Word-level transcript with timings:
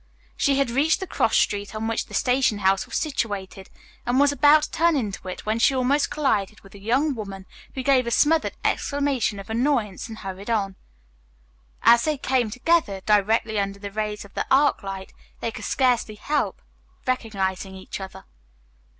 She 0.35 0.55
had 0.57 0.71
reached 0.71 0.99
the 0.99 1.05
cross 1.05 1.37
street 1.37 1.75
on 1.75 1.87
which 1.87 2.07
the 2.07 2.15
station 2.15 2.57
house 2.57 2.87
was 2.87 2.95
situated 2.97 3.69
and 4.03 4.19
was 4.19 4.31
about 4.31 4.63
to 4.63 4.71
turn 4.71 4.95
into 4.97 5.27
it 5.27 5.45
when 5.45 5.59
she 5.59 5.75
almost 5.75 6.09
collided 6.09 6.61
with 6.61 6.73
a 6.73 6.79
young 6.79 7.13
woman 7.13 7.45
who 7.75 7.83
gave 7.83 8.07
a 8.07 8.09
smothered 8.09 8.57
exclamation 8.65 9.39
of 9.39 9.47
annoyance 9.47 10.09
and 10.09 10.17
hurried 10.17 10.49
on. 10.49 10.75
As 11.83 12.03
they 12.05 12.17
came 12.17 12.49
together 12.49 13.01
directly 13.05 13.59
under 13.59 13.77
the 13.77 13.91
rays 13.91 14.25
of 14.25 14.33
the 14.33 14.47
arc 14.49 14.81
light, 14.81 15.13
they 15.39 15.51
could 15.51 15.65
scarcely 15.65 16.15
help 16.15 16.63
recognizing 17.05 17.75
each 17.75 17.99
other. 18.01 18.25